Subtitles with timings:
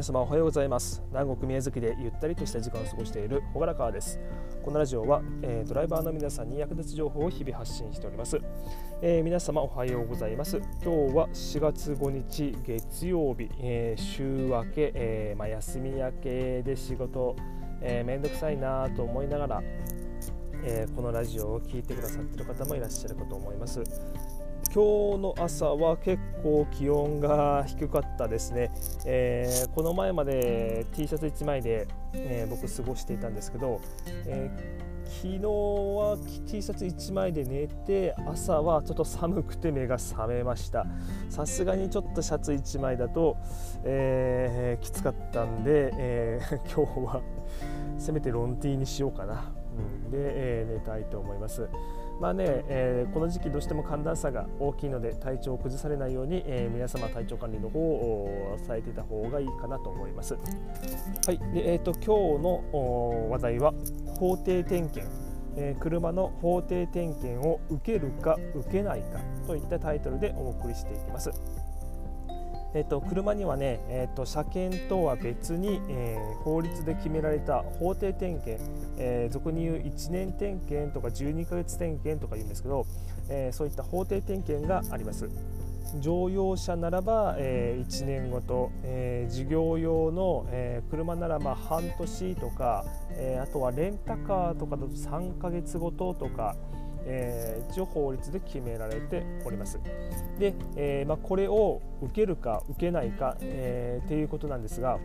[0.00, 1.02] 皆様おはようございます。
[1.10, 4.18] 南国宮崎でゆったりとした時間を過ごしている朗らかです。
[4.64, 8.40] このラジオは、えー、ドライバーの皆さんに役立つ情報を日々発信しております、
[9.02, 10.56] えー、皆様おはようございます。
[10.56, 17.36] 今日は4月5日月曜日、えー、週明け、えまあ、休み明けで仕事、
[17.82, 19.62] えー、めんどくさいなと思いながら
[20.62, 23.82] えー、このラジオを聴いてくださっている方もいらっしゃるかと思います。
[24.72, 28.70] 今日の朝は結構気温が低かったですね、
[29.04, 33.80] えー、この前まで T シャツ1枚で、えー、僕過ごしていたんですけど、
[34.26, 36.16] えー、昨日は
[36.46, 40.86] T シャツ1枚で寝て朝はちょっと寒くて目が覚めました。
[41.30, 43.36] さすがにちょっとシャツ1枚だと、
[43.84, 46.40] えきつかったんで、え
[46.72, 47.22] 今日は
[47.98, 49.52] せめてロンティーにしようかな、
[50.04, 51.68] うん、で、え寝たいと思います。
[52.20, 60.34] まあね、えー、この時期どうしても寒暖差が大きいので体調を崩されないように、えー、皆様体調管理の方をされていた方がいいかなと思います。
[60.34, 63.72] はい、でえーと、今日の話題は
[64.18, 65.10] 法定点検、
[65.56, 71.30] えー、車の法定点検を受けるか受けないかといったタイトルでお送りしていきます。
[72.72, 78.62] えーと、車にはね、えーと、車検とは別に、えー、法律で決められた法定点検、
[78.96, 82.86] えー、俗に言う1年点検とか12ヶ月点検とか言うんですけど、
[83.28, 85.28] えー、そういった法定点検があります。
[85.98, 92.84] 乗用車ならば、え1年ごと、え事業用の、え車ならば半年とか、
[93.16, 96.54] えあとはレンタカーとかだと3ヶ月ごととか、
[97.06, 99.80] えー、一応法律で決められております。
[100.38, 104.98] で、えー、まあ、これを受けるか受けないか、えー、っていうことなんですが、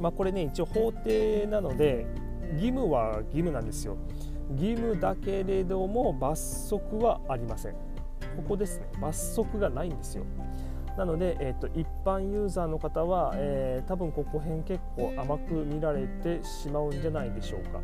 [0.00, 2.06] まあ、これね一応法定なので
[2.54, 3.96] 義務は義務なんですよ。
[4.54, 7.72] 義務だけれども罰則はありません。
[8.36, 10.24] ここですね罰則がないんですよ。
[10.96, 17.80] なので、えーと、一般ユーザーの方は、えー、多分ここ辺結構甘く見られてしまうんじゃないでしょうか。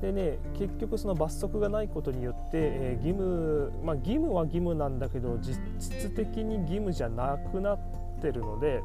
[0.00, 7.78] でね結局その罰則がないことによって、えー、義務まあ義務は義務なんだけど実質的に義務じゃなくなっ
[8.20, 8.82] てるので、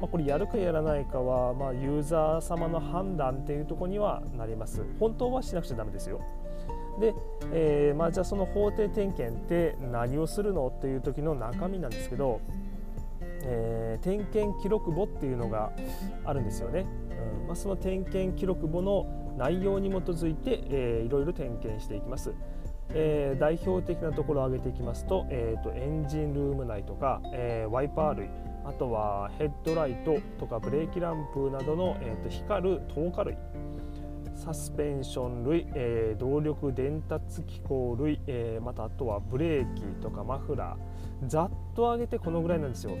[0.00, 4.82] まあ、これやるかやらないかは、まあ、ユーザー様の判断っていうところにはなります。
[4.98, 6.20] 本当はしなくちゃダメですよ。
[7.00, 7.14] で、
[7.52, 12.40] えー、まあ、じゃあその法定点検って何をするのっていう時の中身なんですけど、
[13.44, 15.72] えー、点検記録簿っていうのが
[16.24, 16.86] あるんですよね、
[17.40, 19.06] うんまあ、その点検記録簿の
[19.42, 22.32] 内容に基づいて、えー、いろいろ点検していきます。
[22.94, 28.28] えー、代表的なところを挙げていきますと,、えーと、エンジンルーム内とか、えー、ワイパー類
[28.64, 33.36] あとはヘッドライトとかブレーキランプなどの、えーと光る透過類
[34.42, 42.96] サスペンション類、えー、動力伝達機構類、えー、またあとはブレーキとかマフラーざっと上げてこのぐらいなんですよ。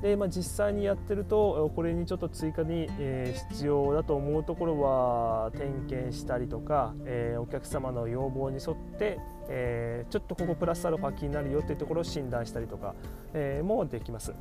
[0.00, 9.18] で、まあ、実際にやってるとこれにちょっと追加に、えー、必要だと思うところは点検したりとか、えお客様の要望に沿って、
[9.48, 12.94] えちょっとここプラスアルファ気になるよっていうところを診断したりとか、
[13.32, 14.32] えもできます。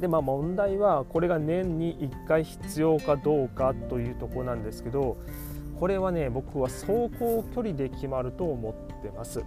[0.00, 5.18] でまあ問題はこれが年に1回必要かどうかというところなんですけど
[5.78, 9.44] これはね僕は走行距離で決まると思ってます。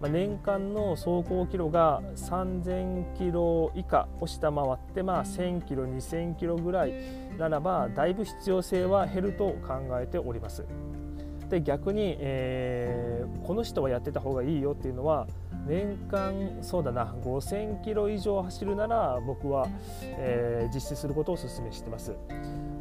[0.00, 6.94] まあ、年間の走行キロが3000キロ以下を下回って、まあ、1000キロ2000キロぐらい
[7.38, 10.64] ならばだいぶ必要性は減ると考えております。
[11.48, 13.01] で逆に、え、
[13.52, 15.26] この人はやってた方がいいよっていうのは
[15.66, 19.68] 年間そうだな5000キロ以上走るなら僕は、
[20.04, 22.14] えー、実施することをお勧めしてます。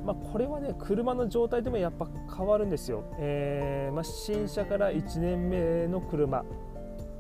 [0.06, 3.04] まあ、これはね車の状態でもやっぱ変わるんですよ。
[3.20, 6.46] えーまあ、新車から1年目の車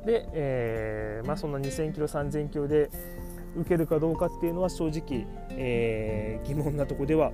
[0.05, 2.89] で、えーまあ、そんな2000キロ3000キロで
[3.57, 7.33] 受けるかどうかっていうのは正直、えー、疑問なとこでは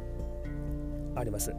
[1.16, 1.54] あります。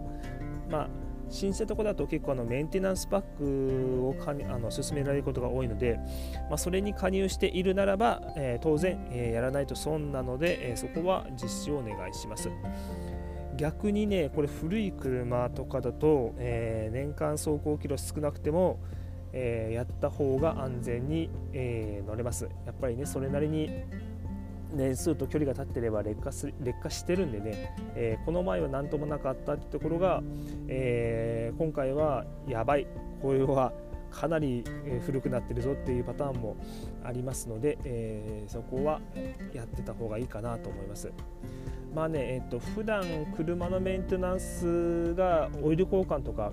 [0.68, 0.97] まあ
[1.30, 5.98] 新車とかだと結構あのメンテナンスパックをかあの進められることが多いので、
[6.48, 12.50] まあ、それに加入しているならば、えー、当然、えー、やらないと損なので、えー、そこは実施をお願いします。
[13.56, 18.78] 逆にね、これ古い車とかだと、え年間走行キロ少なくても、
[19.32, 22.48] えやった方が安全に、え乗れます。
[22.66, 23.68] やっぱりね、それなりに
[24.72, 30.22] 年数と距離が経ってれば劣化す劣化してるんでね、えー、この前は何ともなかったってところが、
[30.68, 32.86] えー、今回はやばい
[33.22, 33.72] これは
[34.10, 34.64] かなり
[35.04, 36.56] 古くなってるぞっていうパターンも
[37.04, 39.00] ありますので、えー、そこは
[39.52, 41.10] やってた方がいいかなと思います。
[41.94, 43.02] まあね、えっ、と普段
[43.34, 46.52] 車のメンテナンスがオイル交換とか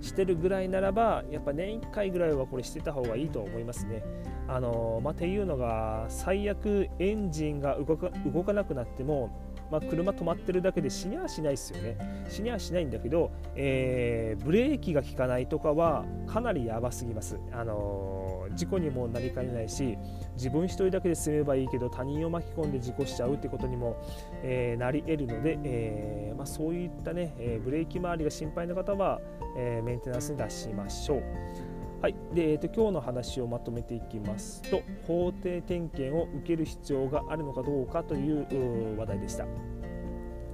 [0.00, 4.02] してるぐらいならばやっぱ年1回ぐらいはこれしてた方がいいと思いますね。
[4.46, 9.30] あのまあ、っていうのが最悪エンジンが動か動かなくなっても
[9.70, 19.98] まあ、車止まってるだけで死にはしないですよね死にはしないんだけど、えー、ブレーキが効かないとかはかなりやばすぎます、あのー、事故にもなりかねないし
[20.34, 23.96] 自分一人だけで済めばいいけど他人を巻き込んで事故しちゃうってことにも、
[24.42, 29.20] えー、なり得るので、えまあ、そういったね、えブレーキ周りが心配な方は、
[29.56, 31.77] えメンテナンスに出しましょう。
[32.00, 39.44] はいでえーと、今日の話をまとめていきますと法定点検を受ける必要があるのかどうかという話題でした。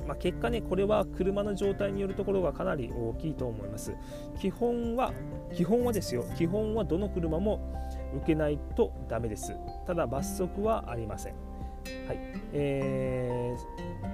[0.06, 3.94] まあ、結果ね、これは車の状態によるところがかなり大きいと思います。
[4.38, 5.12] 基本は、
[5.55, 7.61] 基本はですよ、基本はどの車も
[8.17, 9.55] 受けないとダメです。
[9.87, 11.35] ただ罰則はありません。
[12.06, 12.19] はい
[12.52, 13.55] え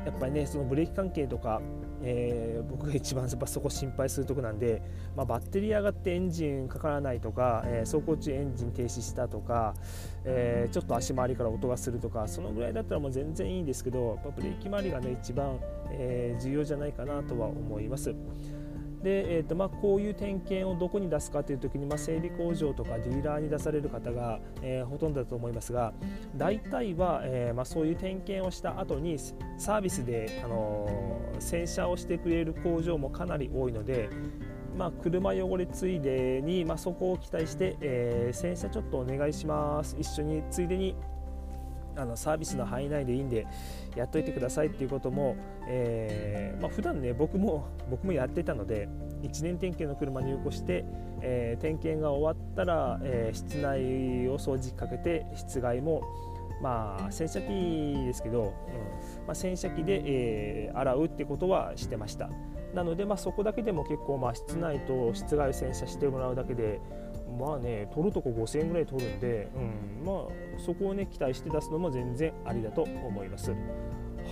[0.04, 1.60] ー、やっぱりねそのブレーキ関係とか、
[2.02, 4.82] えー、僕が一番そこ心配するとこなんで、
[5.16, 9.74] まあ、バッテリー上がってエンジンかからないとか、えー、走行中エンジン停止したとか、
[10.24, 15.58] えー、ちょっと足回りから音がするとかそのぐらいだったらもう全然いいんですけどブレーキ周りがね一番、
[15.90, 18.14] え重要じゃないかなとは思います。
[19.02, 25.92] で、えーとまあ、こういう点検をどこに出すかという時に、まあ、整備工場とかディーラーに出される方が、えー、ほとんどだと思いますが
[26.36, 29.18] 大体は、えーまあ、そういう点検をした後に
[29.58, 34.10] サービスで、あのー、洗車をしてくれる工場もかなり多いので、
[34.76, 39.96] まあ、車汚れついでに、ま、そこを期待して、えー、洗車ちょっとお願いします。
[39.98, 40.94] 一緒についでに
[42.00, 43.46] あのサービスの範囲内でいいんで
[43.94, 45.36] やっといてくださいっていうことも、
[45.68, 48.88] えーまあ、普段ね僕も僕もやってたので
[49.22, 50.84] 1年点検の車入庫して、
[51.20, 56.02] えー、点検が終わったら、えー、室内を掃除機かけて室外も
[56.62, 57.48] まあ洗車機
[58.06, 58.48] ですけど、うん
[59.26, 62.30] まあ、洗車機で、えー、洗うってことはしてました。
[62.74, 66.80] なので、まあ、そこだけでも結構、まあ、室内と室外洗車してもらうだけで
[67.38, 69.58] まあね取るとこ5000円ぐらい取るんで、う
[70.02, 70.16] ん、まあ
[70.58, 73.52] そこをね期待して出すのも全然ありだと思います。
[73.52, 73.56] は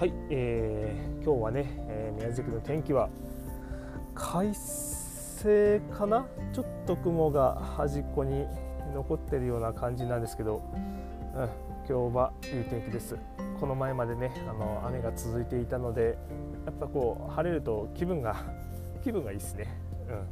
[0.06, 3.08] い、えー、今日はね、えー、宮崎の天気は
[4.14, 6.26] 快晴かな？
[6.52, 8.46] ちょっと雲が端っこに
[8.94, 10.62] 残ってるような感じなんですけど、
[11.34, 11.48] うん、
[11.88, 13.16] 今日はいい天気です。
[13.60, 16.16] この前までねあの雨が続いていたので
[16.64, 18.36] やっぱこう晴れると気分が
[19.02, 19.66] 気分がいいですね。
[20.08, 20.26] うん。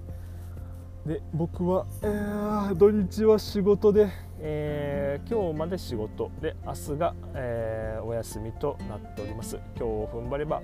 [1.07, 4.09] で僕は、えー、土日は仕事で、
[4.41, 6.33] えー、今日まで仕事。
[6.41, 9.57] で明日が、えー、お休みとなっております。
[9.77, 10.63] 今日踏ん張れば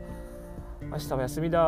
[0.82, 1.58] 明日は休みだ。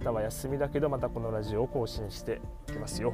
[0.00, 3.12] 明日は休みだけどまたこのラジオを更新していきますよ。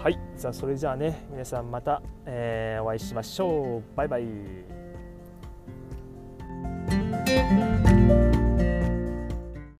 [0.00, 0.18] はい。
[0.36, 3.82] さあそれじゃあね皆さんまた、えー、お会いしましょう。
[3.96, 4.75] バイバイ。